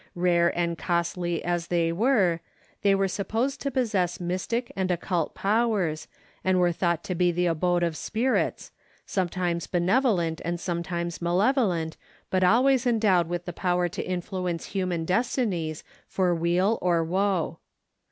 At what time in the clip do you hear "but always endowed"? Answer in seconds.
12.31-13.29